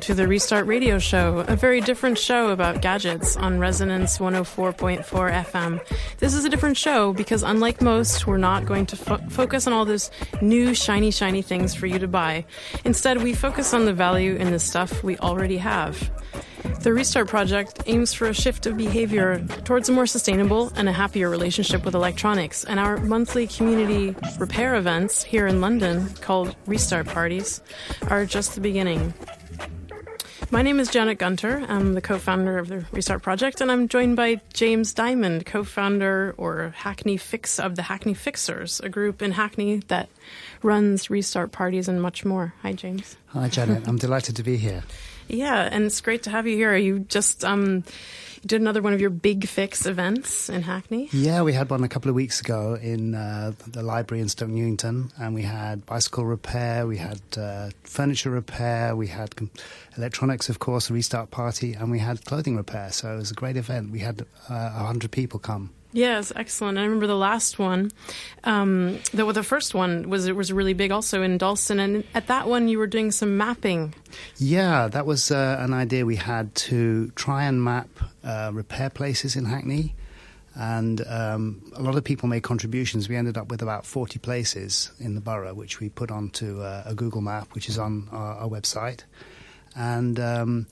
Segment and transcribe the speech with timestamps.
[0.00, 5.80] to the Restart Radio Show, a very different show about gadgets on Resonance 104.4 FM.
[6.18, 9.72] This is a different show because, unlike most, we're not going to fo- focus on
[9.72, 10.10] all those
[10.40, 12.44] new, shiny, shiny things for you to buy.
[12.84, 16.10] Instead, we focus on the value in the stuff we already have.
[16.80, 20.92] The Restart Project aims for a shift of behavior towards a more sustainable and a
[20.92, 27.06] happier relationship with electronics, and our monthly community repair events here in London, called Restart
[27.06, 27.60] Parties,
[28.08, 29.12] are just the beginning.
[30.52, 31.64] My name is Janet Gunter.
[31.68, 35.62] I'm the co founder of the Restart Project, and I'm joined by James Diamond, co
[35.62, 40.08] founder or Hackney Fix of the Hackney Fixers, a group in Hackney that
[40.62, 42.54] runs Restart Parties and much more.
[42.62, 43.16] Hi, James.
[43.28, 43.86] Hi, Janet.
[43.86, 44.82] I'm delighted to be here.
[45.28, 46.76] Yeah, and it's great to have you here.
[46.76, 47.84] You just um,
[48.42, 51.08] you did another one of your big fix events in Hackney.
[51.12, 54.48] Yeah, we had one a couple of weeks ago in uh, the library in Stoke
[54.48, 59.50] Newington, and we had bicycle repair, we had uh, furniture repair, we had com-
[59.96, 62.90] electronics, of course, a restart party, and we had clothing repair.
[62.90, 63.90] So it was a great event.
[63.90, 65.70] We had uh, 100 people come.
[65.92, 66.78] Yes, excellent.
[66.78, 67.90] I remember the last one.
[68.44, 72.04] Um, the, well, the first one was it was really big, also in Dalston, and
[72.14, 73.94] at that one you were doing some mapping.
[74.36, 77.88] Yeah, that was uh, an idea we had to try and map
[78.22, 79.96] uh, repair places in Hackney,
[80.54, 83.08] and um, a lot of people made contributions.
[83.08, 86.84] We ended up with about forty places in the borough, which we put onto uh,
[86.86, 89.00] a Google map, which is on our, our website,
[89.74, 90.66] and um,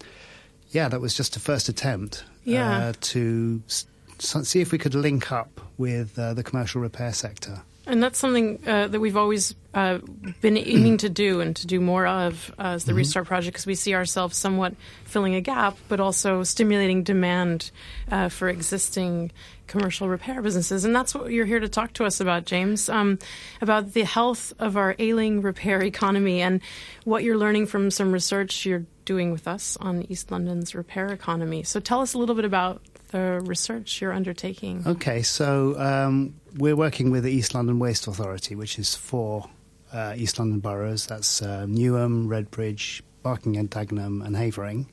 [0.70, 2.78] yeah, that was just a first attempt Yeah.
[2.78, 3.62] uh, to.
[3.66, 3.86] s-
[4.22, 7.62] see if we could link up with uh, the commercial repair sector.
[7.88, 9.98] And that's something uh, that we've always uh,
[10.42, 13.66] been aiming to do and to do more of uh, as the Restart Project because
[13.66, 14.74] we see ourselves somewhat
[15.05, 17.70] filling a gap, but also stimulating demand
[18.11, 19.33] uh, for existing
[19.69, 20.84] commercial repair businesses.
[20.84, 23.19] And that's what you're here to talk to us about, James, um,
[23.62, 26.61] about the health of our ailing repair economy and
[27.05, 31.62] what you're learning from some research you're doing with us on East London's repair economy.
[31.62, 34.83] So tell us a little bit about the research you're undertaking.
[34.86, 39.48] Okay, so um, we're working with the East London Waste Authority, which is four
[39.92, 41.07] uh, East London boroughs.
[41.07, 44.89] That's uh, Newham, Redbridge, Barking and Dagenham, and Havering.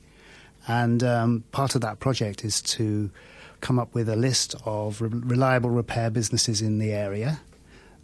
[0.68, 3.12] And um, part of that project is to
[3.62, 7.40] come up with a list of re- reliable repair businesses in the area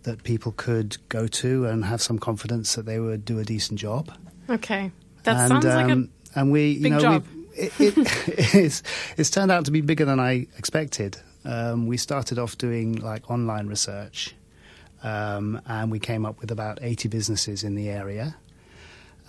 [0.04, 3.80] that people could go to and have some confidence that they would do a decent
[3.80, 4.12] job.
[4.50, 4.92] Okay.
[5.24, 7.24] That and, sounds like a um, and we, you big know,
[7.54, 7.94] it, it,
[8.56, 8.84] it's,
[9.18, 11.18] it's turned out to be bigger than I expected.
[11.44, 14.36] Um, we started off doing like online research,
[15.04, 18.36] um, and we came up with about 80 businesses in the area.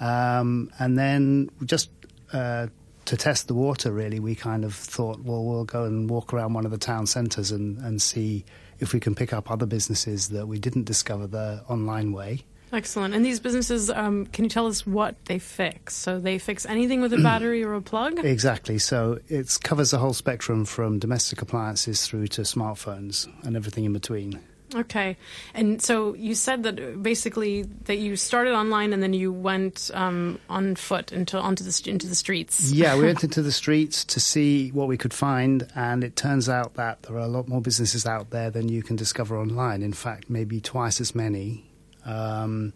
[0.01, 1.91] Um, and then just
[2.33, 2.67] uh,
[3.05, 6.55] to test the water, really, we kind of thought, well, we'll go and walk around
[6.55, 8.45] one of the town centres and, and see
[8.79, 12.45] if we can pick up other businesses that we didn't discover the online way.
[12.73, 13.15] Excellent.
[13.15, 15.95] And these businesses, um, can you tell us what they fix?
[15.95, 18.25] So they fix anything with a battery or a plug?
[18.25, 18.79] Exactly.
[18.79, 23.93] So it covers the whole spectrum from domestic appliances through to smartphones and everything in
[23.93, 24.41] between.
[24.75, 25.19] Okay.
[25.53, 30.39] And so you said that basically that you started online and then you went um,
[30.49, 32.73] on foot into onto the into the streets.
[32.73, 36.49] Yeah, we went into the streets to see what we could find, and it turns
[36.49, 39.83] out that there are a lot more businesses out there than you can discover online.
[39.83, 41.65] In fact, maybe twice as many.
[42.05, 42.73] Um,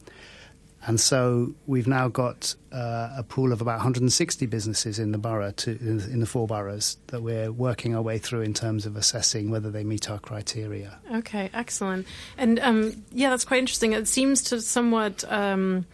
[0.86, 5.50] and so we've now got uh, a pool of about 160 businesses in the borough,
[5.50, 9.50] to, in, the four boroughs, that we're working our way through in terms of assessing
[9.50, 10.96] whether they meet our criteria.
[11.12, 12.06] Okay, excellent.
[12.38, 13.94] And um, yeah, that's quite interesting.
[13.94, 15.86] It seems to somewhat um,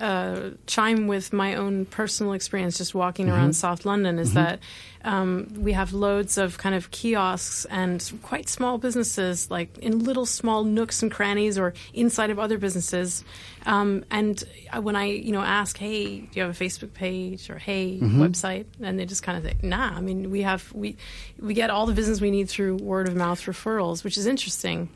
[0.00, 4.60] uh, chime with my own personal experience just walking around South London is that
[5.04, 10.26] um, we have loads of kind of kiosks and quite small businesses, like in little
[10.26, 13.24] small nooks and crannies or inside of other businesses.
[13.66, 14.42] Um, and
[14.80, 18.66] when I, you know, ask, "Hey, do you have a Facebook page?" or "Hey, website?"
[18.82, 20.96] and they just kind of say, "Nah." I mean, we have we
[21.40, 24.88] we get all the business we need through word of mouth referrals, which is interesting.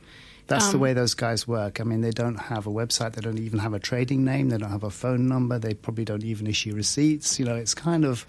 [0.49, 1.81] That's the Um, way those guys work.
[1.81, 3.12] I mean, they don't have a website.
[3.15, 4.49] They don't even have a trading name.
[4.50, 5.59] They don't have a phone number.
[5.59, 7.39] They probably don't even issue receipts.
[7.39, 8.27] You know, it's kind of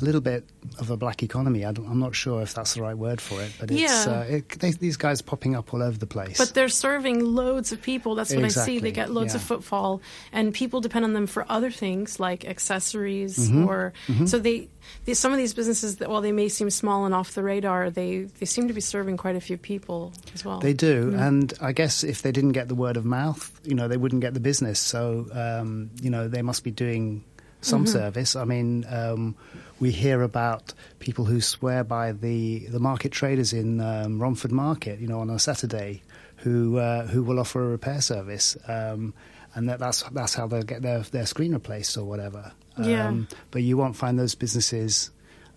[0.00, 0.44] a little bit
[0.78, 1.64] of a black economy.
[1.64, 4.04] I I'm not sure if that's the right word for it, but it's Yeah.
[4.12, 6.38] uh, it, they, these guys popping up all over the place.
[6.38, 8.14] But they're serving loads of people.
[8.14, 8.78] That's what I see.
[8.78, 10.00] They get loads of footfall,
[10.32, 13.92] and people depend on them for other things like accessories Mm-hmm, or.
[14.26, 14.68] So they,
[15.04, 17.90] they, some of these businesses that while they may seem small and off the radar,
[17.90, 20.58] they they seem to be serving quite a few people as well.
[20.60, 23.88] They do, and I guess if they didn't get the word of mouth, you know,
[23.88, 24.78] they wouldn't get the business.
[24.80, 27.24] So, um, you know, they must be doing
[27.60, 28.34] some service.
[28.34, 29.36] I mean, um,
[29.82, 35.00] we hear about people who swear by the the market traders in um, Romford Market,
[35.00, 36.02] you know, on a Saturday,
[36.36, 39.12] who uh, who will offer a repair service, um,
[39.56, 42.52] and that, that's that's how they'll get their their screen replaced or whatever.
[42.78, 43.08] Yeah.
[43.08, 45.10] Um, but you won't find those businesses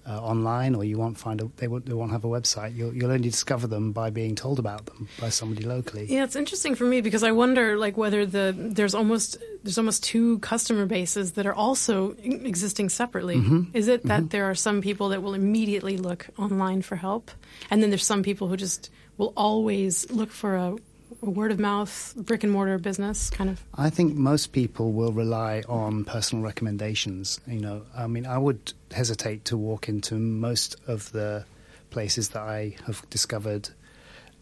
[0.07, 2.75] uh, online, or you won't find a, they won't they won't have a website.
[2.75, 6.06] You'll you'll only discover them by being told about them by somebody locally.
[6.07, 10.04] Yeah, it's interesting for me because I wonder like whether the there's almost there's almost
[10.04, 13.38] two customer bases that are also existing separately.
[13.38, 13.75] Mm-hmm.
[13.75, 17.31] Is it that there are some people that will immediately look online for help,
[17.72, 20.75] and then there's some people who just will always look for a
[21.31, 23.62] word of mouth brick and mortar business kind of?
[23.75, 27.39] I think most people will rely on personal recommendations.
[27.48, 31.45] You know, I mean, I would hesitate to walk into most of the
[31.89, 33.69] places that I have discovered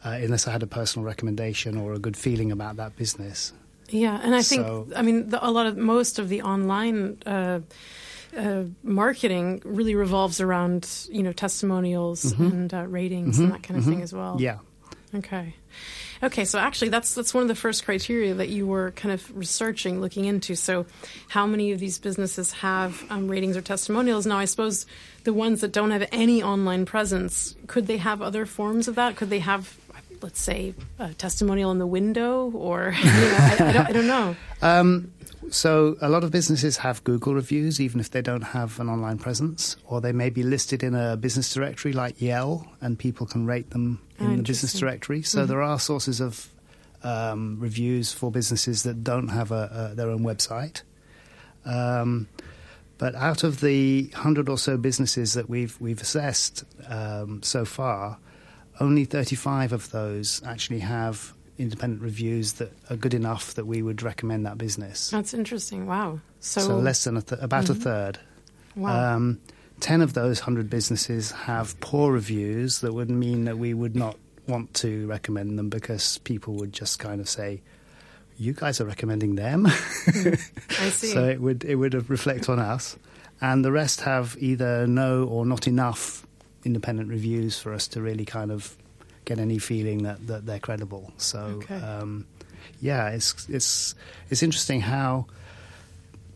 [0.06, 3.54] uh, unless I had a personal recommendation or a good feeling about that business.
[3.90, 7.18] Yeah, and I think So- I mean the, a lot of most of the online
[7.26, 7.60] uh,
[8.36, 13.86] uh, marketing really revolves around you know testimonials and uh, ratings and that kind of
[13.86, 14.38] thing as well.
[14.40, 14.58] Yeah.
[15.14, 15.54] Okay.
[16.24, 19.38] Okay, so actually that's that's one of the first criteria that you were kind of
[19.38, 20.56] researching, looking into.
[20.56, 20.86] So
[21.28, 24.26] how many of these businesses have um, ratings or testimonials?
[24.26, 24.86] Now I suppose
[25.26, 29.18] the ones that don't have any online presence, could they have other forms of that?
[29.18, 29.78] Could they have
[30.22, 34.08] let's say a testimonial in the window or you know, I, I, don't, I don't
[34.08, 34.36] know.
[34.62, 35.13] Um,
[35.50, 39.18] so a lot of businesses have Google reviews, even if they don't have an online
[39.18, 43.46] presence, or they may be listed in a business directory like Yell, and people can
[43.46, 45.22] rate them Oh, in the business directory.
[45.24, 46.50] So there are sources of
[47.04, 50.84] um, reviews for businesses that don't have a, a, their own website.
[51.66, 52.28] Um,
[52.98, 58.20] but out of the hundred or so businesses that we've we've assessed um, so far,
[58.80, 64.02] only 35 of those actually have independent reviews that are good enough that we would
[64.02, 65.10] recommend that business.
[65.10, 65.86] That's interesting.
[65.86, 66.20] Wow.
[66.40, 68.20] So, So, less than a th- about a third.
[68.76, 69.16] wow.
[69.16, 69.40] Um,
[69.80, 74.18] Ten of those hundred businesses have poor reviews that would mean that we would not
[74.48, 77.62] want to recommend them because people would just kind of say,
[78.38, 79.72] "You guys are recommending them." I
[80.90, 81.08] see.
[81.08, 82.98] so it would it would reflect on us,
[83.42, 86.26] and the rest have either no or not enough
[86.64, 88.78] independent reviews for us to really kind of
[89.26, 91.12] get any feeling that, that they're credible.
[91.18, 91.76] So Okay.
[91.76, 92.26] um,
[92.82, 93.96] yeah, it's it's
[94.30, 95.26] it's interesting how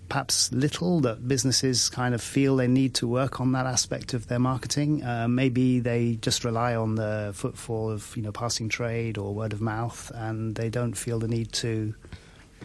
[0.09, 4.27] perhaps little that businesses kind of feel they need to work on that aspect of
[4.27, 5.03] their marketing.
[5.03, 9.51] Uh, maybe they just rely on the footfall of you know passing trade or word
[9.53, 11.93] of mouth, and they don't feel the need to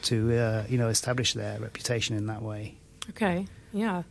[0.03, 2.75] to uh, you know establish their reputation in that way.
[3.11, 4.03] Okay, yeah.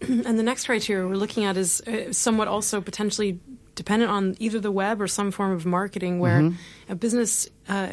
[0.00, 3.40] and the next criteria we're looking at is uh, somewhat also potentially
[3.76, 6.52] dependent on either the web or some form of marketing where
[6.88, 7.90] a business uh,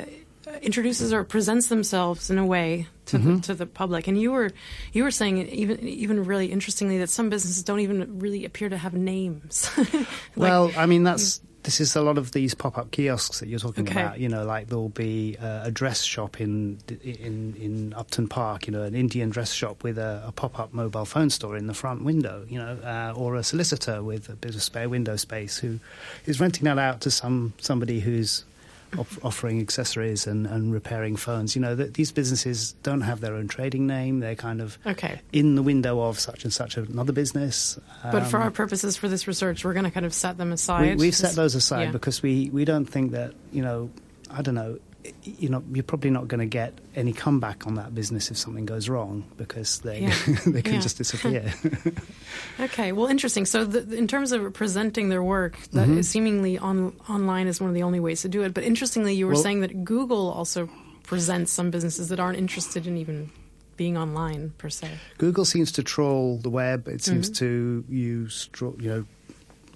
[0.61, 4.07] introduces or presents themselves in a way to the, to the public.
[4.07, 4.51] And you were
[4.93, 8.77] you were saying even even really interestingly that some businesses don't even really appear to
[8.77, 9.69] have names.
[9.77, 11.39] Like- well, I mean that's.
[11.63, 14.01] This is a lot of these pop-up kiosks that you're talking Okay.
[14.01, 14.19] about.
[14.19, 18.67] You know, like there'll be uh, a dress shop in in in Upton Park.
[18.67, 21.73] You know, an Indian dress shop with a, a pop-up mobile phone store in the
[21.73, 22.45] front window.
[22.49, 25.79] You know, uh, or a solicitor with a bit of spare window space who
[26.25, 28.43] is renting that out to some somebody who's
[28.97, 31.55] off- offering accessories and, and repairing phones.
[31.55, 34.19] You know, that these businesses don't have their own trading name.
[34.19, 35.21] They're kind of okay.
[35.31, 37.79] in the window of such and such another business.
[38.11, 40.51] But for Um, our purposes for this research, we're going to kind of set them
[40.51, 40.97] aside.
[40.97, 41.91] we, we've set those aside yeah.
[41.91, 43.89] because we, we don't think that you know
[44.29, 44.79] I don't know
[45.23, 48.65] you know you're probably not going to get any comeback on that business if something
[48.65, 50.15] goes wrong because they Yeah.
[50.47, 50.79] they can Yeah.
[50.81, 51.53] just disappear.
[52.59, 53.45] Okay, well, interesting.
[53.45, 55.97] So, the, in terms of presenting their work, that Mm-hmm.
[55.99, 58.53] is seemingly on online is one of the only ways to do it.
[58.53, 60.69] But interestingly, you were Well- saying that Google also
[61.03, 63.29] presents some businesses that aren't interested in even
[63.75, 64.87] being online per se.
[65.17, 66.87] Google seems to troll the web.
[66.87, 67.45] It seems Mm-hmm.
[67.45, 69.05] to use you know.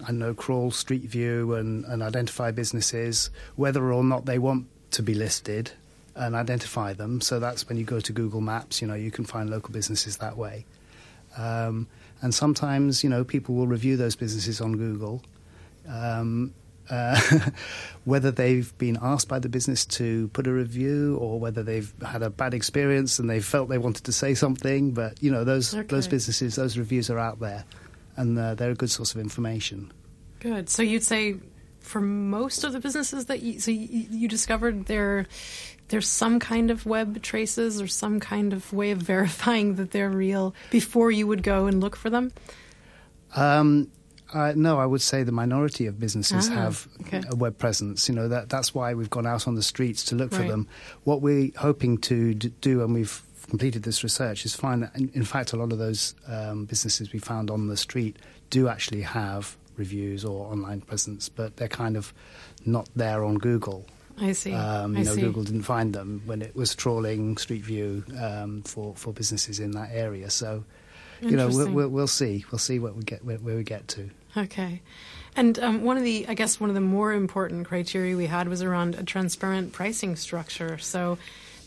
[0.08, 5.04] I know, crawl Street View and, and identify businesses, whether or not they want to
[5.04, 5.72] be listed
[6.16, 7.22] and identify them.
[7.22, 10.18] So that's when you go to Google Maps, you know, you can find local businesses
[10.18, 10.66] that way.
[11.38, 11.88] Um,
[12.22, 15.22] and sometimes, you know, people will review those businesses on Google.
[15.88, 16.54] Um,
[16.90, 17.20] uh,
[18.06, 22.24] whether they've been asked by the business to put a review or whether they've had
[22.24, 25.72] a bad experience and they felt they wanted to say something, but you know those
[25.88, 27.66] those businesses, those reviews are out there,
[28.16, 29.92] and uh, they're a good source of information.
[30.40, 30.70] Good.
[30.70, 31.36] So, you'd say
[31.88, 35.26] for most of the businesses that you, so you, you discovered there,
[35.88, 40.10] there's some kind of web traces or some kind of way of verifying that they're
[40.10, 42.32] real before you would go and look for them.
[43.36, 43.90] Um,
[44.34, 47.22] uh, no, I would say the minority of businesses Ah, have okay.
[47.30, 48.10] a web presence.
[48.10, 50.68] You know that that's why we've gone out on the streets to look for them.
[51.06, 55.10] What we're hoping to d- do, and we've completed this research, is find that in,
[55.14, 58.18] in fact a lot of those um, businesses we found on the street
[58.50, 62.14] do actually have reviews or online presence, but they're kind of
[62.66, 63.86] not there on Google.
[64.20, 64.54] I see.
[64.54, 65.22] Um, I you know, see.
[65.22, 69.72] Google didn't find them when it was trawling Street View um, for for businesses in
[69.72, 70.30] that area.
[70.30, 70.64] So
[71.22, 72.46] you know, we'll, we'll, we'll see.
[72.52, 74.10] We'll see what we get where, where we get to.
[74.36, 74.82] Okay.
[75.36, 78.48] And um, one of the, I guess, one of the more important criteria we had
[78.48, 80.78] was around a transparent pricing structure.
[80.78, 81.18] So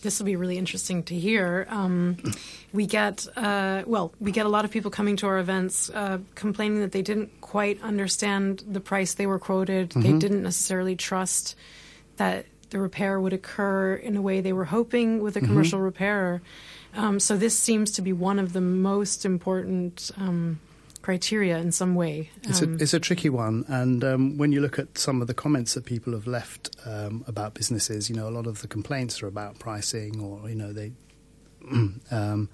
[0.03, 1.67] this will be really interesting to hear.
[1.71, 2.17] Um,
[2.73, 6.19] we get, uh, well, we get a lot of people coming to our events uh,
[6.35, 9.91] complaining that they didn't quite understand the price they were quoted.
[9.91, 11.57] They didn't necessarily trust
[12.17, 16.41] that the repair would occur in a way they were hoping with a commercial repairer.
[16.95, 20.61] Um, so this seems to be one of the most important um,
[21.03, 22.31] criteria in some way.
[22.43, 25.27] It's, Um, a, it's a tricky one, and um, when you look at some of
[25.29, 28.69] the comments that people have left um, about businesses, you know, a lot of the
[28.69, 30.93] complaints are about pricing, or you know, they.
[32.11, 32.49] um,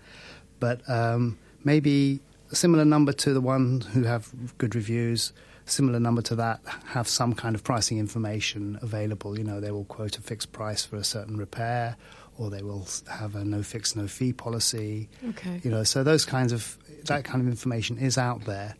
[0.58, 5.32] but um, maybe a similar number to the one who have good reviews.
[5.68, 9.36] Similar number to that have some kind of pricing information available.
[9.36, 11.96] You know, they will quote a fixed price for a certain repair,
[12.38, 15.08] or they will have a no fix, no fee policy.
[15.30, 15.60] okay.
[15.64, 18.76] You know, so those kinds of that kind of information is out there,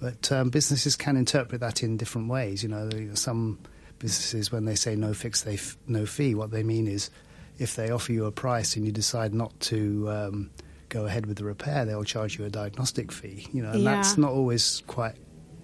[0.00, 2.62] but um, businesses can interpret that in different ways.
[2.62, 3.58] You know, some
[3.98, 7.10] businesses when they say no fix, they f- no fee, what they mean is
[7.58, 10.50] if they offer you a price and you decide not to um,
[10.88, 13.46] go ahead with the repair, they'll charge you a diagnostic fee.
[13.52, 13.94] You know, and Yeah.
[13.94, 15.16] that's not always quite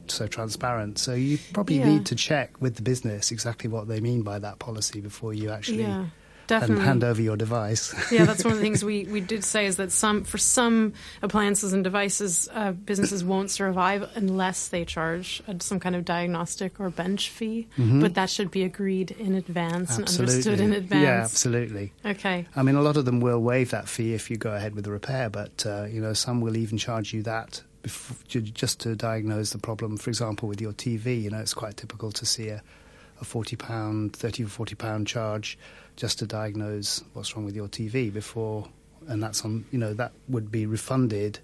[0.08, 0.99] so transparent.
[0.99, 1.88] So you probably Yeah.
[1.88, 5.50] need to check with the business exactly what they mean by that policy before you
[5.50, 6.06] actually yeah,
[6.51, 6.85] and definitely.
[6.85, 7.95] hand over your device.
[8.13, 10.93] yeah, that's one of the things we, we did say is that some for some
[11.23, 16.79] appliances and devices, uh, businesses won't survive unless they charge uh, some kind of diagnostic
[16.81, 17.69] or bench fee.
[17.77, 21.03] But that should be agreed in advance and understood in advance.
[21.03, 21.93] Yeah, absolutely.
[22.05, 22.47] Okay.
[22.55, 24.85] I mean, a lot of them will waive that fee if you go ahead with
[24.85, 28.81] the repair, but uh, you know, some will even charge you that bef- ju- just
[28.81, 29.97] to diagnose the problem.
[29.97, 32.63] For example, with your TV, you know, it's quite typical to see a,
[33.25, 35.59] a forty pound, thirty or forty pound charge
[35.97, 38.69] just to diagnose what's wrong with your TV before,
[39.09, 39.64] and that's on.
[39.73, 41.40] You know, that would be refunded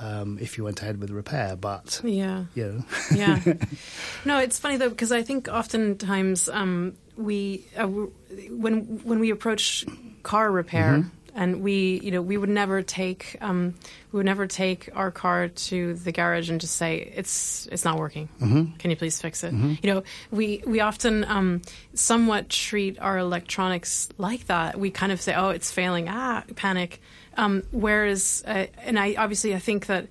[0.00, 2.46] um, if you went ahead with the repair, but Yeah.
[2.54, 3.40] you know, yeah.
[4.24, 9.84] No, it's funny though because I think oftentimes um, we uh, when when we approach
[10.22, 11.08] car repair Mm-hmm.
[11.34, 13.74] And we you know we would never take um,
[14.12, 17.98] we would never take our car to the garage and just say it's it's not
[17.98, 18.28] working.
[18.40, 18.76] Mm-hmm.
[18.76, 19.52] Can you please fix it?
[19.52, 21.62] You know we we often um,
[21.94, 24.78] somewhat treat our electronics like that.
[24.78, 27.00] We kind of say oh it's failing ah panic.
[27.36, 30.06] Um, whereas uh, and I obviously I think that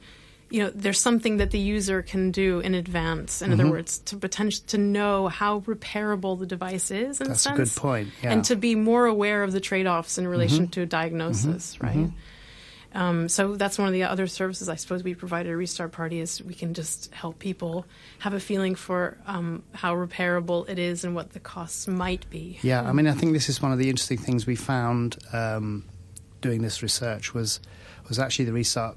[0.54, 3.60] you know there's something that the user can do in advance in Mm-hmm.
[3.60, 7.58] other words to potential to know how repairable the device is in That's a sense
[7.58, 8.30] good point, yeah.
[8.30, 8.32] Mm-hmm.
[8.34, 12.12] and to be more aware of the trade-offs in relation to diagnosis right
[12.94, 15.92] um, so that's one of the other services I suppose we provide at a Restart
[15.92, 17.88] Party is we can just help people
[18.20, 22.60] have a feeling for um, how repairable it is and what the costs might be.
[22.62, 25.86] Yeah, I mean, I think this is one of the interesting things we found um,
[26.42, 27.60] doing this research was
[28.08, 28.96] was actually the restart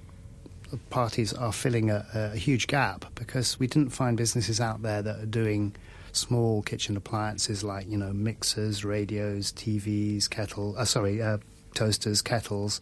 [0.91, 5.19] parties are filling a, a huge gap because we didn't find businesses out there that
[5.21, 5.75] are doing
[6.13, 10.75] small kitchen appliances like you know mixers, radios, TVs, kettle.
[10.77, 11.23] Uh, sorry.
[11.23, 11.39] Uh,
[11.75, 12.81] Toasters, kettles,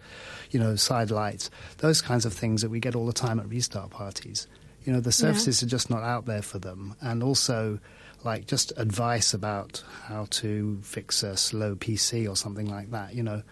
[0.52, 3.48] you know, side lights, those kinds of things that we get all the time at
[3.48, 4.46] restart parties.
[4.84, 6.94] You know, the services are just not out there for them.
[7.00, 7.80] And also,
[8.22, 13.24] like, just advice about how to fix a slow PC or something like that, you
[13.24, 13.42] know,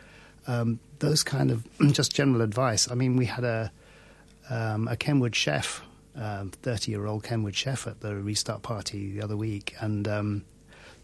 [0.46, 2.90] um, those kind of just general advice.
[2.90, 3.72] I mean, we had a,
[4.50, 5.82] um, a Kenwood chef,
[6.14, 10.44] thirty year old Kenwood chef at the restart party the other week, and um,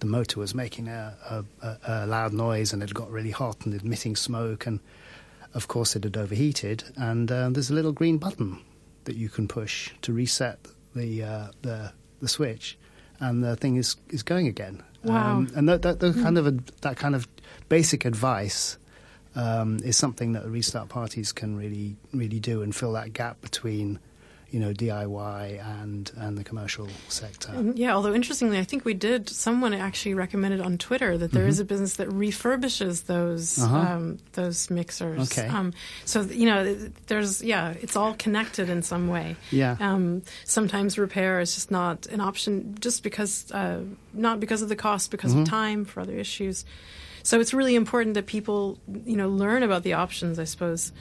[0.00, 3.64] the motor was making a, a, a, a loud noise, and it got really hot
[3.64, 4.80] and emitting smoke, and
[5.54, 6.84] of course it had overheated.
[6.96, 8.60] And uh, there's a little green button
[9.04, 10.58] that you can push to reset
[10.94, 12.78] the uh, the, the switch,
[13.20, 14.82] and the thing is is going again.
[15.04, 15.36] Wow.
[15.36, 16.52] Um, and that, that, that kind of a,
[16.82, 17.28] that kind of
[17.68, 18.78] basic advice
[19.38, 23.40] um, is something that the restart parties can really really do and fill that gap
[23.40, 23.98] between
[24.50, 27.52] you know DIY and and the commercial sector.
[27.74, 29.28] Yeah, although interestingly, I think we did.
[29.28, 33.74] Someone actually recommended on Twitter that there is a business that refurbishes those Mm-hmm.
[33.74, 33.92] Uh-huh.
[33.94, 35.30] um, those mixers.
[35.30, 35.46] Okay.
[35.48, 35.74] Um,
[36.06, 36.60] so you know,
[37.08, 39.36] there's yeah, it's all connected in some way.
[39.50, 39.76] Yeah.
[39.80, 43.82] Um, sometimes repair is just not an option, just because uh,
[44.14, 45.42] not because of the cost, because Mm-hmm.
[45.42, 46.64] of time, for other issues.
[47.28, 50.38] So it's really important that people, you know, learn about the options.
[50.38, 50.92] I suppose.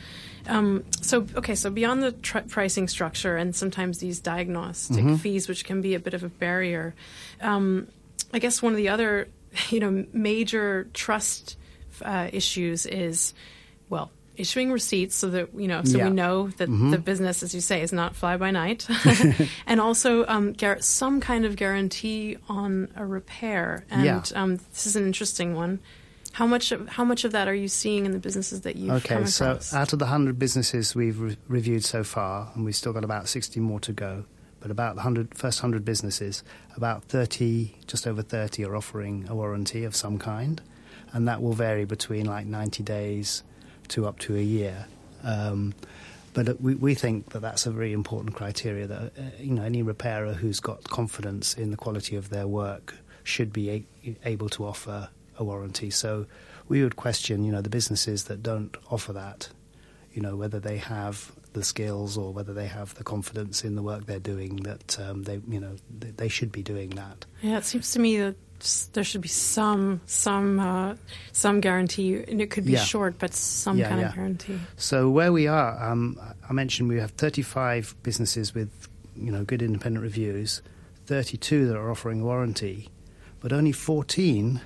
[0.47, 5.15] Um, so okay, so beyond the tr- pricing structure and sometimes these diagnostic Mm-hmm.
[5.23, 6.93] fees, which can be a bit of a barrier,
[7.41, 7.87] um,
[8.33, 9.29] I guess one of the other,
[9.69, 11.55] you know, major trust
[12.01, 13.33] uh, issues is,
[13.89, 16.09] well, issuing receipts so that you know, so Yeah.
[16.09, 18.85] we know that the business, as you say, is not fly by night,
[19.65, 23.85] and also um, gar- some kind of guarantee on a repair.
[23.89, 24.21] And Yeah.
[24.41, 25.79] um, this is an interesting one.
[26.37, 28.91] How much of how much of that are you seeing in the businesses that you've
[28.97, 29.65] okay, come across?
[29.65, 33.03] so out of the 100 businesses we've re- reviewed so far, and we've still got
[33.03, 34.23] about 60 more to go,
[34.59, 36.43] but about the 100, first 100 businesses,
[36.75, 40.61] about 30, just over 30 are offering a warranty of some kind,
[41.11, 43.41] and that will vary between like 90 days
[43.87, 44.85] to up to a year.
[45.23, 45.73] Um,
[46.35, 49.81] but we, we think that that's a very important criteria that uh, you know any
[49.81, 54.63] repairer who's got confidence in the quality of their work should be a- able to
[54.67, 55.89] offer a warranty.
[55.89, 56.25] So
[56.67, 59.49] we would question, you know, the businesses that don't offer that,
[60.13, 63.81] you know, whether they have the skills or whether they have the confidence in the
[63.81, 67.25] work they're doing that um, they, you know, they, they should be doing that.
[67.41, 68.35] Yeah, it seems to me that
[68.93, 70.95] there should be some some uh,
[71.31, 72.83] some guarantee, and it could be Yeah.
[72.83, 74.09] short, but some Yeah, kind yeah.
[74.09, 74.59] of guarantee.
[74.77, 78.69] So where we are, um, I mentioned we have 35 businesses with,
[79.15, 80.61] you know, good independent reviews,
[81.05, 82.89] 32 that are offering a warranty,
[83.39, 84.61] but only 14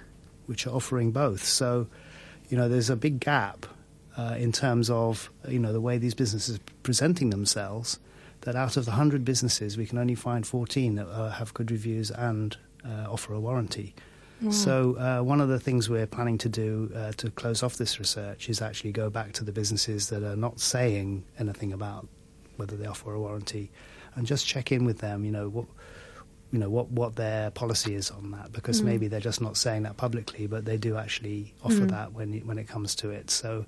[0.46, 1.44] which are offering both.
[1.44, 1.88] So,
[2.50, 3.66] you know, there's a big gap
[4.18, 8.00] uh, in terms of, you know, the way these businesses are presenting themselves.
[8.42, 11.70] That out of the 100 businesses, we can only find 14 that uh, have good
[11.70, 13.94] reviews and uh, offer a warranty.
[14.50, 18.00] So, uh, one of the things we're planning to do uh, to close off this
[18.00, 22.08] research is actually go back to the businesses that are not saying anything about
[22.58, 23.70] whether they offer a warranty,
[24.16, 25.24] and just check in with them.
[25.24, 25.68] You know what,
[26.52, 28.86] you know what what their policy is on that, because Mm.
[28.86, 31.90] maybe they're just not saying that publicly, but they do actually offer Mm.
[31.92, 33.30] that when it, when it comes to it.
[33.32, 33.66] So.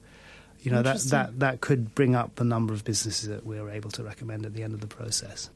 [0.61, 3.91] You know that, that that could bring up the number of businesses that we're able
[3.91, 5.49] to recommend at the end of the process.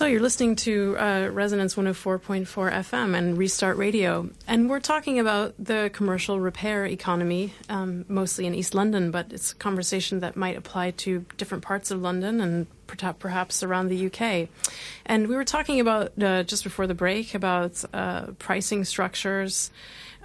[0.00, 5.52] So you're listening to uh, Resonance 104.4 FM and Restart Radio, and we're talking about
[5.62, 10.56] the commercial repair economy, um, mostly in East London, but it's a conversation that might
[10.56, 14.48] apply to different parts of London and perhaps around the UK.
[15.04, 19.70] And we were talking about uh, just before the break about uh, pricing structures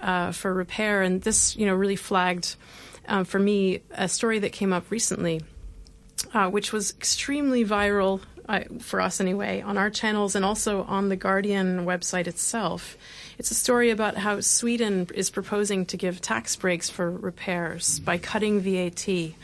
[0.00, 2.56] uh, for repair, and this, you know, really flagged
[3.08, 5.42] um, for me a story that came up recently
[6.34, 11.08] uh, which was extremely viral uh, for us anyway on our channels and also on
[11.08, 12.96] the Guardian website itself.
[13.38, 18.18] It's a story about how Sweden is proposing to give tax breaks for repairs by
[18.18, 19.34] cutting VAT.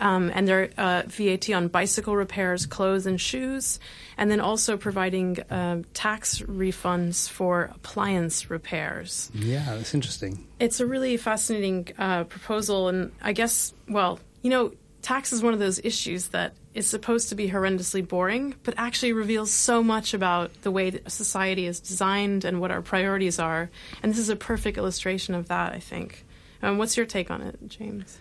[0.00, 3.78] Um, and their uh, VAT on bicycle repairs, clothes, and shoes,
[4.16, 9.30] and then also providing um tax refunds for appliance repairs.
[9.34, 10.46] Yeah, that's interesting.
[10.58, 15.52] It's a really fascinating uh, proposal, and I guess, well, you know, tax is one
[15.52, 20.14] of those issues that is supposed to be horrendously boring, but actually reveals so much
[20.14, 23.70] about the way that society is designed and what our priorities are.
[24.02, 26.24] And this is a perfect illustration of that, I think.
[26.62, 28.18] Um, what's your take on it, James?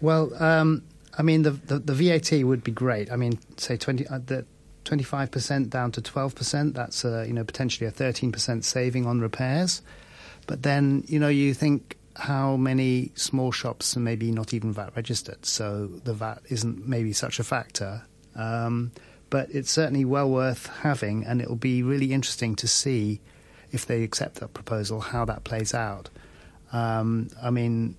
[0.00, 0.82] Well, um,
[1.16, 3.10] I mean, the, the the VAT would be great.
[3.12, 4.44] I mean, say twenty uh, the
[4.84, 6.74] twenty five percent down to twelve percent.
[6.74, 9.82] That's uh, you know potentially a thirteen percent saving on repairs.
[10.46, 14.94] But then you know you think how many small shops are maybe not even VAT
[14.96, 18.02] registered, so the VAT isn't maybe such a factor.
[18.34, 18.92] Um,
[19.30, 23.20] but it's certainly well worth having, and it'll be really interesting to see
[23.72, 26.08] if they accept that proposal, how that plays out.
[26.72, 27.96] Um, I mean,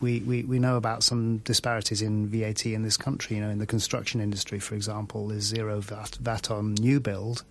[0.00, 3.36] we, we, we know about some disparities in VAT in this country.
[3.36, 7.42] You know, in the construction industry, for example, there's zero VAT, VAT on new build,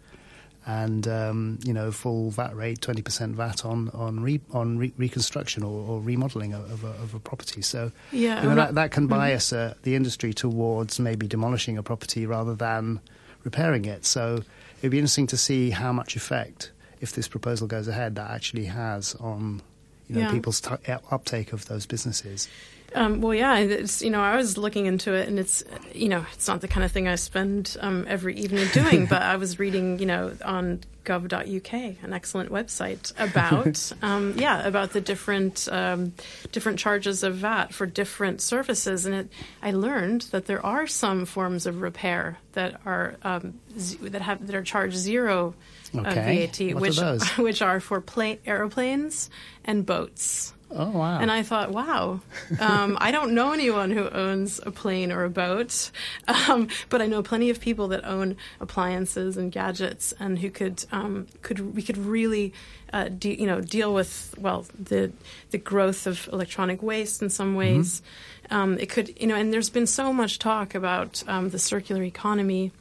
[0.68, 4.94] and um, you know, full VAT rate, twenty percent VAT on on re, on re,
[4.98, 7.62] reconstruction or, or remodeling of, of, a, of a property.
[7.62, 9.10] So Yeah, you know, that, that can Mhm.
[9.10, 13.00] bias uh, the industry towards maybe demolishing a property rather than
[13.46, 14.06] repairing it.
[14.06, 14.44] So
[14.80, 18.66] it'd be interesting to see how much effect, if this proposal goes ahead, that actually
[18.66, 19.62] has on
[20.10, 20.32] you know Yeah.
[20.32, 20.70] people's t-
[21.12, 22.48] uptake of those businesses.
[22.96, 26.26] Um, well, yeah, it's, you know, I was looking into it, and it's, you know,
[26.34, 29.06] it's not the kind of thing I spend um, every evening doing.
[29.06, 34.92] but I was reading, you know, on gov.uk, an excellent website about, um, yeah, about
[34.92, 36.14] the different um,
[36.52, 39.30] different charges of VAT for different services, and it,
[39.62, 44.48] I learned that there are some forms of repair that are um, z- that have
[44.48, 45.54] that are charged zero
[45.94, 47.28] uh, VAT, What are which those?
[47.38, 49.30] which are for pla- airplanes
[49.66, 50.54] and boats.
[50.70, 51.20] Oh wow!
[51.20, 52.20] And I thought, wow,
[52.60, 55.92] um, I don't know anyone who owns a plane or a boat,
[56.28, 60.84] um, but I know plenty of people that own appliances and gadgets, and who could
[60.92, 62.54] um, could we could really,
[62.92, 65.12] uh, de- you know, deal with well the
[65.52, 68.02] the growth of electronic waste in some ways.
[68.50, 72.04] Um, it could, you know, and there's been so much talk about um, the circular
[72.04, 72.72] economy.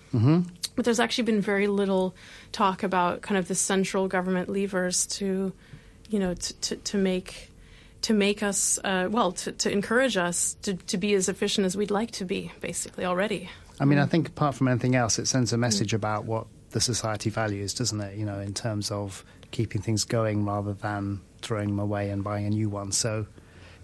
[0.74, 2.14] But there's actually been very little
[2.52, 5.52] talk about kind of the central government levers to,
[6.10, 7.50] you know, to, to, to make
[8.06, 11.76] to make us uh, well to, to encourage us to, to be as efficient as
[11.76, 15.26] we'd like to be basically already I mean, I think apart from anything else, it
[15.26, 18.16] sends a message about what the society values, doesn't it?
[18.16, 22.46] You know, in terms of keeping things going rather than throwing them away and buying
[22.46, 22.92] a new one.
[22.92, 23.26] So,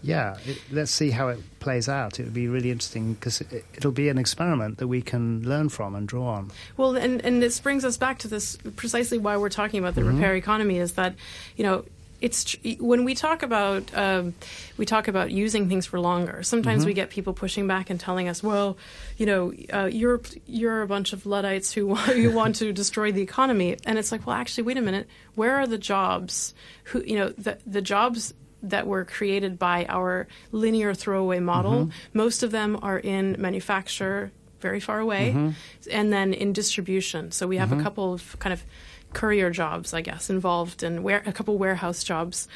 [0.03, 2.19] yeah, it, let's see how it plays out.
[2.19, 5.69] It would be really interesting because it, it'll be an experiment that we can learn
[5.69, 6.51] from and draw on.
[6.77, 10.01] Well, and and this brings us back to this precisely why we're talking about the
[10.01, 10.17] mm-hmm.
[10.17, 11.15] repair economy is that,
[11.57, 11.85] you know,
[12.23, 14.35] it's when we talk about um,
[14.77, 16.43] we talk about using things for longer.
[16.45, 16.89] Sometimes mm-hmm.
[16.89, 18.79] we get people pushing back and telling us, "Well,
[19.19, 23.11] you know, uh, you're you're a bunch of luddites who want, who want to destroy
[23.11, 25.09] the economy." And it's like, well, actually, wait a minute.
[25.35, 26.55] Where are the jobs?
[26.85, 28.33] Who you know the the jobs
[28.63, 31.87] that were created by our linear throwaway model.
[31.87, 32.19] Mm-hmm.
[32.19, 34.31] Most of them are in manufacture,
[34.61, 35.51] very far away, mm-hmm.
[35.91, 37.33] and then in distribution.
[37.33, 37.81] So we have mm-hmm.
[37.81, 38.65] a couple of kind of
[39.13, 42.49] courier jobs, I guess, involved and where, a couple warehouse jobs.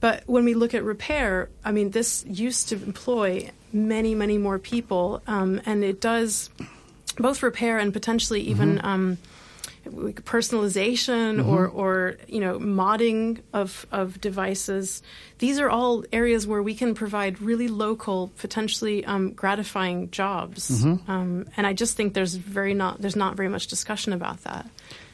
[0.00, 4.58] But when we look at repair, I mean, this used to employ many, many more
[4.58, 6.50] people, um, and it does
[7.16, 8.76] both repair and potentially even.
[8.76, 8.86] Mm-hmm.
[8.86, 9.18] Um,
[9.84, 11.48] personalization mm-hmm.
[11.48, 15.02] or, or you know modding of, of devices
[15.38, 21.10] these are all areas where we can provide really local potentially um, gratifying jobs mm-hmm.
[21.10, 24.68] um, and I just think there's very not there's not very much discussion about that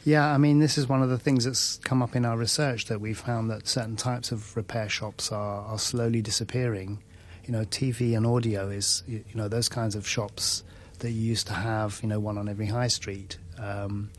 [0.04, 2.86] yeah, I mean, this is one of the things that's come up in our research
[2.86, 7.02] that we found that certain types of repair shops are, are slowly disappearing.
[7.44, 10.64] You know, TV and audio is, you know, those kinds of shops
[11.00, 13.36] that you used to have, you know, one on every high street.
[13.58, 14.10] Um,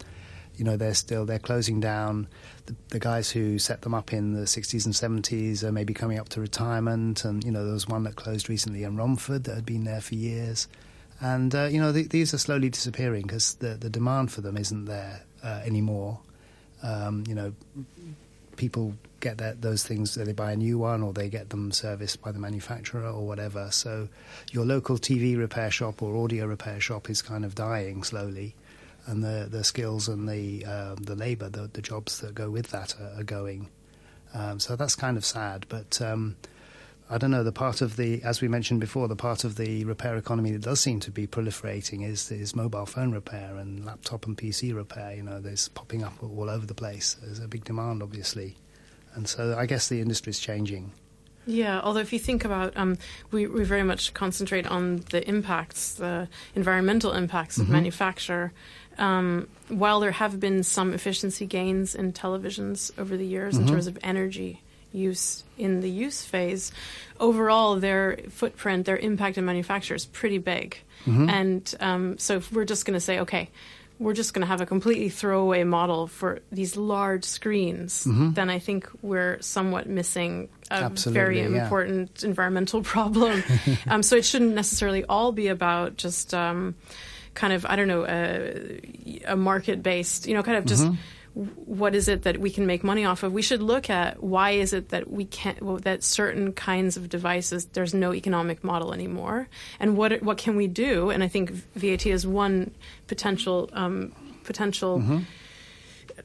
[0.61, 2.27] you know they're still they're closing down.
[2.67, 6.19] The, the, guys who set them up in the 60s and 70s are maybe coming
[6.19, 9.55] up to retirement, and you know there was one that closed recently in Romford that
[9.55, 10.67] had been there for years,
[11.19, 14.55] and uh, you know th- these are slowly disappearing because the the demand for them
[14.55, 16.19] isn't there uh, anymore.
[16.83, 17.53] Um, you know,
[18.55, 22.21] people get that, those things they buy a new one or they get them serviced
[22.21, 23.71] by the manufacturer or whatever.
[23.71, 24.09] So
[24.51, 28.53] your local TV repair shop or audio repair shop is kind of dying slowly
[29.05, 32.67] and the the skills and the um, the labour, the, the jobs that go with
[32.67, 33.69] that are, are going.
[34.33, 36.37] Um, so that's kind of sad, but um,
[37.09, 37.43] I don't know.
[37.43, 40.61] The part of the, as we mentioned before, the part of the repair economy that
[40.61, 45.15] does seem to be proliferating is is mobile phone repair and laptop and PC repair.
[45.15, 47.15] You know, there's popping up all over the place.
[47.21, 48.55] There's a big demand, obviously,
[49.13, 50.93] and so I guess the industry is changing.
[51.45, 52.97] Yeah, although if you think about, um,
[53.31, 57.63] we, we very much concentrate on the impacts, the environmental impacts mm-hmm.
[57.63, 58.53] of manufacture.
[58.97, 63.63] Um, while there have been some efficiency gains in televisions over the years mm-hmm.
[63.63, 64.61] in terms of energy
[64.93, 66.71] use in the use phase,
[67.19, 70.77] overall their footprint, their impact in manufacture is pretty big.
[71.05, 71.29] Mm-hmm.
[71.29, 73.49] And um, so if we're just going to say, okay,
[74.01, 78.31] we're just going to have a completely throwaway model for these large screens, mm-hmm.
[78.33, 81.63] then I think we're somewhat missing a Absolutely, very yeah.
[81.63, 83.43] important environmental problem.
[83.87, 86.73] um, so it shouldn't necessarily all be about just um,
[87.35, 88.81] kind of, I don't know, a,
[89.27, 90.83] a market based, you know, kind of just.
[90.83, 90.95] Mm-hmm
[91.33, 93.31] what is it that we can make money off of?
[93.31, 97.07] We should look at why is it that we can't well, that certain kinds of
[97.09, 99.47] devices there's no economic model anymore,
[99.79, 101.09] and what what can we do?
[101.09, 102.71] And I think VAT is one
[103.07, 104.13] potential um,
[104.43, 104.99] potential.
[104.99, 105.19] Mm-hmm.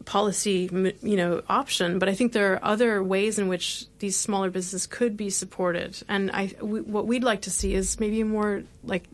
[0.05, 0.69] policy
[1.03, 4.87] you know option but i think there are other ways in which these smaller businesses
[4.87, 9.05] could be supported and i we, what we'd like to see is maybe more like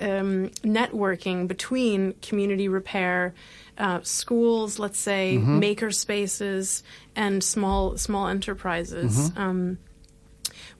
[0.00, 3.34] um, networking between community repair
[3.78, 5.58] uh, schools, let's say mm-hmm.
[5.58, 6.82] maker spaces,
[7.16, 9.30] and small small enterprises.
[9.30, 9.40] Mm-hmm.
[9.40, 9.78] Um,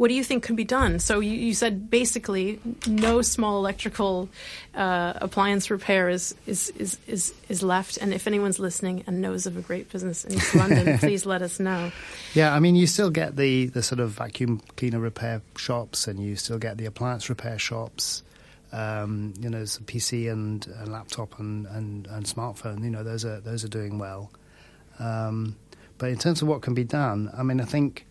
[0.00, 0.98] what do you think could be done?
[0.98, 4.30] So you, you said basically no small electrical
[4.74, 7.98] uh, appliance repair is, is, is, is, is left.
[7.98, 11.42] And if anyone's listening and knows of a great business in East London, please let
[11.42, 11.92] us know.
[12.32, 16.18] Yeah, I mean, you still get the, the sort of vacuum cleaner repair shops and
[16.18, 18.22] you still get the appliance repair shops
[18.72, 22.84] um, you know, PC and, laptop and, and, and, smartphone.
[22.84, 24.30] You know, those are those are doing well.
[24.98, 25.56] Um,
[25.98, 28.06] but in terms of what can be done, I mean, I think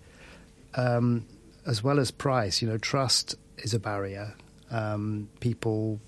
[0.76, 1.26] um,
[1.66, 4.36] as well as price, you know, trust is a barrier.
[4.72, 6.00] Um, people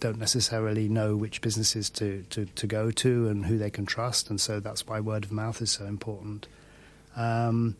[0.00, 4.30] don't necessarily know which businesses to, to, to, go to and who they can trust,
[4.30, 6.48] and so that's why word of mouth is so important.
[7.16, 7.76] Um,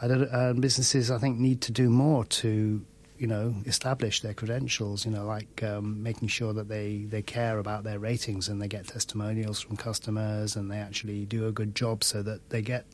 [0.00, 2.84] I don't, uh, businesses, I think, need to do more to
[3.20, 7.58] you know, establish their credentials, you know, like um, making sure that they, they care
[7.58, 11.74] about their ratings and they get testimonials from customers and they actually do a good
[11.74, 12.86] job so that they get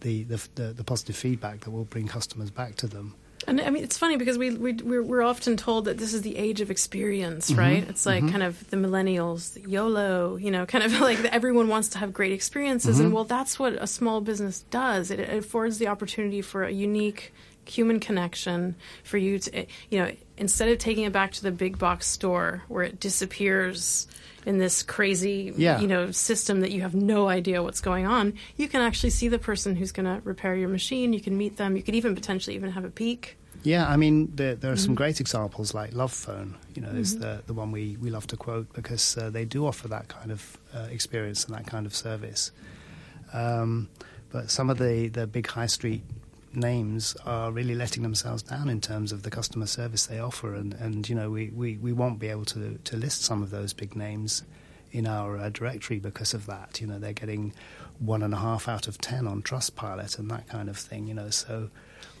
[0.00, 3.14] the, the, the, the positive feedback that will bring customers back to them.
[3.46, 6.22] And I mean, it's funny because we, we we're, we're, often told that this is
[6.22, 7.60] the age of experience, mm-hmm.
[7.60, 7.88] right?
[7.88, 8.30] It's like mm-hmm.
[8.30, 12.12] kind of the millennials, the YOLO, you know, kind of like everyone wants to have
[12.12, 13.06] great experiences, mm-hmm.
[13.06, 15.10] and well, that's what a small business does.
[15.10, 17.34] It, it, affords the opportunity for a unique
[17.66, 21.78] human connection for you to, you know, instead of taking it back to the big
[21.78, 24.06] box store where it disappears
[24.44, 25.80] in this crazy, Yeah.
[25.80, 29.28] you know, system that you have no idea what's going on, you can actually see
[29.28, 31.12] the person who's going to repair your machine.
[31.12, 31.76] You can meet them.
[31.76, 33.36] You could even potentially even have a peek.
[33.62, 34.84] Yeah, I mean, there, there are Mm-hmm.
[34.84, 38.26] some great examples like Love Phone, you know, is the, the one we, we love
[38.28, 41.86] to quote because uh, they do offer that kind of uh, experience and that kind
[41.86, 42.50] of service.
[43.32, 43.88] Um,
[44.30, 46.02] but some of the, the big high street
[46.54, 50.54] names are really letting themselves down in terms of the customer service they offer.
[50.54, 53.50] And, and you know, we, we, we won't be able to, to list some of
[53.50, 54.42] those big names
[54.90, 56.80] in our uh, directory because of that.
[56.80, 57.52] You know, they're getting
[57.98, 61.14] one and a half out of ten on Trustpilot and that kind of thing, you
[61.14, 61.70] know, so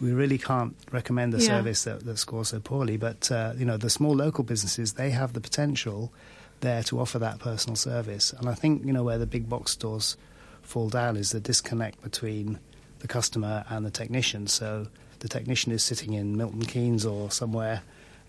[0.00, 1.46] we really can't recommend a Yeah.
[1.48, 2.96] service that, that scores so poorly.
[2.96, 6.12] But uh, you know, the small local businesses they have the potential
[6.60, 8.32] there to offer that personal service.
[8.32, 10.16] And I think you know where the big box stores
[10.62, 12.58] fall down is the disconnect between
[13.02, 14.46] the customer and the technician.
[14.46, 14.86] So
[15.18, 17.82] the technician is sitting in Milton Keynes or somewhere,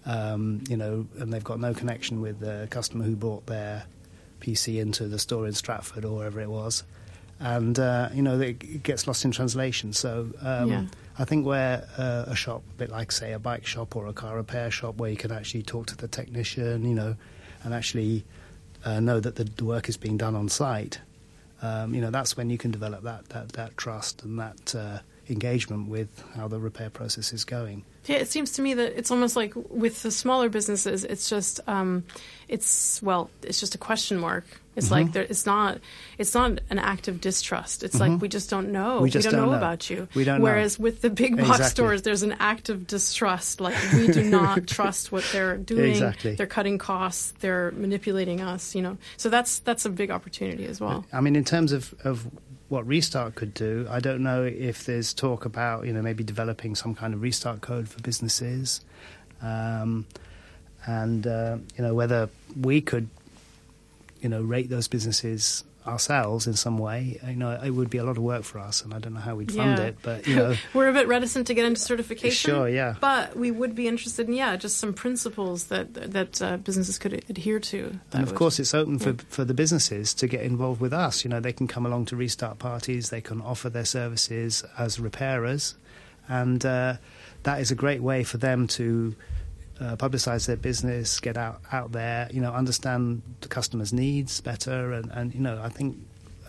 [0.06, 3.86] um, you know, and they've got no connection with the customer who bought their
[4.42, 6.84] PC into the store in Stratford or wherever it was.
[7.40, 9.94] And uh, you know it gets lost in translation.
[9.94, 10.86] So um, Yeah.
[11.20, 14.14] I think where uh, a shop, a bit like say a bike shop or a
[14.14, 17.16] car repair shop, where you can actually talk to the technician, you know,
[17.64, 18.26] and actually
[18.84, 21.00] uh, know that the work is being done on site.
[21.64, 25.00] Um, you know, that's when you can develop that that, that trust and that uh,
[25.30, 27.84] engagement with how the repair process is going.
[28.06, 31.62] Yeah, it seems to me that it's almost like with the smaller businesses, it's just,
[31.68, 32.04] um,
[32.50, 34.46] it's well, it's just a question mark.
[34.76, 34.94] It's Mm-hmm.
[34.94, 35.78] like there, it's not,
[36.18, 37.84] it's not an act of distrust.
[37.84, 38.96] It's like we just don't know.
[38.96, 39.04] Mm-hmm.
[39.04, 39.58] We don't, don't know, know.
[39.58, 40.08] about you.
[40.16, 40.44] We don't know.
[40.44, 41.70] Whereas with the big box Exactly.
[41.70, 43.62] stores, there's an act of distrust.
[43.62, 45.92] Like we do not trust what they're doing.
[45.92, 46.34] Exactly.
[46.36, 47.34] They're cutting costs.
[47.40, 48.74] They're manipulating us.
[48.74, 51.06] You know, so that's that's a big opportunity as well.
[51.14, 52.26] I mean, in terms of, of
[52.74, 56.74] what Restart could do, I don't know if there's talk about, you know, maybe developing
[56.74, 58.82] some kind of restart code for businesses.
[59.44, 60.08] Um,
[60.88, 63.10] and, uh, you know, whether we could,
[64.22, 67.20] you know, rate those businesses ourselves in some way.
[67.28, 69.20] You know, it would be a lot of work for us, and I don't know
[69.20, 69.86] how we'd fund Yeah.
[69.86, 72.52] it, but, you know, We're a bit reticent to get into certification.
[72.52, 72.96] Sure, yeah.
[73.02, 77.14] But we would be interested in, yeah, just some principles that that uh, businesses could
[77.30, 78.00] adhere to.
[78.14, 81.24] And of would- course, it's open for, for the businesses to get involved with us.
[81.24, 85.00] You know, they can come along to restart parties, they can offer their services as
[85.00, 85.76] repairers,
[86.30, 86.96] and uh,
[87.44, 89.16] that is a great way for them to
[89.80, 94.94] uh, publicize their business, get out, out there, you know, understand the customer's needs better,
[94.94, 95.98] and, and you know, I think.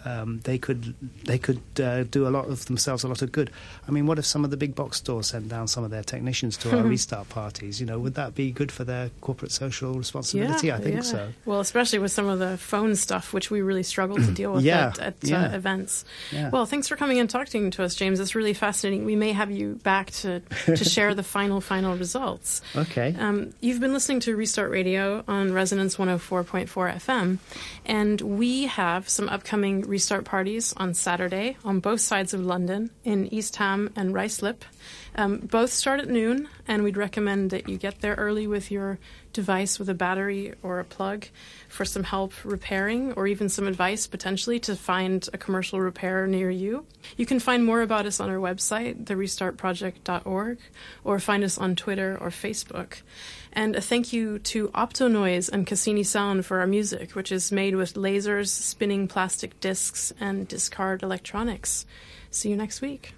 [0.04, 3.50] Um, they could they could uh, do a lot of themselves a lot of good.
[3.88, 6.02] I mean, what if some of the big box stores sent down some of their
[6.02, 7.80] technicians to our restart parties?
[7.80, 10.70] You know, would that be good for their corporate social responsibility?
[10.72, 11.00] I think yeah.
[11.02, 11.32] so.
[11.44, 14.64] Well, especially with some of the phone stuff, which we really struggle to deal with
[14.64, 15.46] Yeah, at, at yeah.
[15.46, 16.04] uh, events.
[16.30, 16.50] Yeah.
[16.50, 18.20] Well, thanks for coming and talking to us, James.
[18.20, 19.04] It's really fascinating.
[19.04, 22.62] We may have you back to, to share the final, final results.
[22.76, 23.14] Okay.
[23.18, 27.38] Um, you've been listening to Restart Radio on Resonance 104.4 FM,
[27.86, 33.32] and we have some upcoming restart parties on Saturday on both sides of London in
[33.32, 34.62] East Ham and Ruislip.
[35.14, 38.98] Um, both start at noon, and we'd recommend that you get there early with your
[39.32, 41.26] device with a battery or a plug
[41.68, 46.50] for some help repairing or even some advice potentially to find a commercial repair near
[46.50, 46.86] you.
[47.16, 50.58] You can find more about us on our website, therestartproject.org,
[51.04, 53.02] or find us on Twitter or Facebook.
[53.56, 57.76] And a thank you to Optonoise and Cassini Sound for our music, which is made
[57.76, 61.86] with lasers, spinning plastic discs, and discard electronics.
[62.30, 63.14] See you next week.